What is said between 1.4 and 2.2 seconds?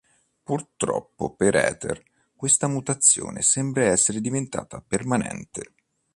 Heather